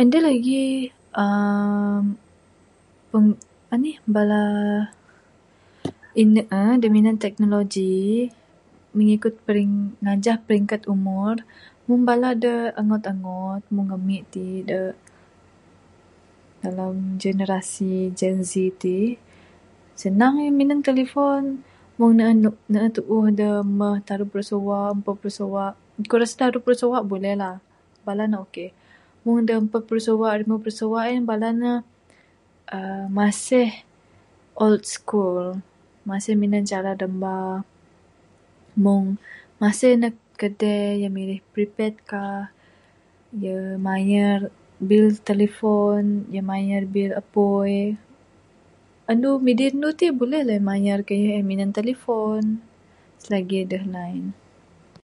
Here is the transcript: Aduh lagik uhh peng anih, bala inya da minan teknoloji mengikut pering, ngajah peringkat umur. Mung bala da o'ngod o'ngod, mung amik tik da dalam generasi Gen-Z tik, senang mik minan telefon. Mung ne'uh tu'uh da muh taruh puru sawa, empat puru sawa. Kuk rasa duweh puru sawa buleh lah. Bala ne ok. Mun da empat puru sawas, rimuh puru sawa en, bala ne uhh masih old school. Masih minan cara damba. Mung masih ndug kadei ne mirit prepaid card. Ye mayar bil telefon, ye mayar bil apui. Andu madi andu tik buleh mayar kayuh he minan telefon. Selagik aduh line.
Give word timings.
Aduh 0.00 0.20
lagik 0.26 0.84
uhh 1.22 1.96
peng 3.10 3.28
anih, 3.74 3.96
bala 4.14 4.44
inya 6.22 6.58
da 6.80 6.86
minan 6.96 7.16
teknoloji 7.24 7.94
mengikut 8.96 9.34
pering, 9.44 9.74
ngajah 10.02 10.36
peringkat 10.46 10.80
umur. 10.94 11.34
Mung 11.86 12.02
bala 12.08 12.28
da 12.44 12.54
o'ngod 12.80 13.02
o'ngod, 13.10 13.62
mung 13.74 13.88
amik 13.96 14.22
tik 14.32 14.56
da 14.70 14.80
dalam 16.64 16.94
generasi 17.24 17.92
Gen-Z 18.18 18.52
tik, 18.82 19.14
senang 20.00 20.34
mik 20.38 20.52
minan 20.58 20.80
telefon. 20.88 21.42
Mung 21.98 22.12
ne'uh 22.72 22.88
tu'uh 22.96 23.26
da 23.40 23.48
muh 23.78 23.96
taruh 24.06 24.28
puru 24.30 24.44
sawa, 24.50 24.78
empat 24.96 25.14
puru 25.20 25.32
sawa. 25.38 25.64
Kuk 26.08 26.20
rasa 26.20 26.44
duweh 26.52 26.62
puru 26.64 26.76
sawa 26.82 26.98
buleh 27.10 27.34
lah. 27.42 27.56
Bala 28.06 28.24
ne 28.30 28.38
ok. 28.44 28.56
Mun 29.24 29.42
da 29.48 29.54
empat 29.62 29.82
puru 29.88 30.00
sawas, 30.06 30.34
rimuh 30.40 30.58
puru 30.62 30.74
sawa 30.80 30.98
en, 31.14 31.20
bala 31.30 31.48
ne 31.62 31.72
uhh 32.76 33.04
masih 33.18 33.68
old 34.64 34.82
school. 34.94 35.38
Masih 36.10 36.34
minan 36.42 36.64
cara 36.70 36.90
damba. 37.00 37.38
Mung 38.82 39.06
masih 39.62 39.90
ndug 40.00 40.16
kadei 40.40 40.94
ne 41.04 41.08
mirit 41.14 41.44
prepaid 41.52 41.94
card. 42.10 42.48
Ye 43.44 43.54
mayar 43.86 44.38
bil 44.88 45.06
telefon, 45.28 46.02
ye 46.34 46.40
mayar 46.50 46.82
bil 46.94 47.12
apui. 47.22 47.78
Andu 49.10 49.30
madi 49.44 49.64
andu 49.70 49.88
tik 49.98 50.12
buleh 50.18 50.40
mayar 50.70 50.98
kayuh 51.08 51.30
he 51.36 51.40
minan 51.50 51.70
telefon. 51.78 52.42
Selagik 53.22 53.66
aduh 53.70 53.86
line. 53.94 54.28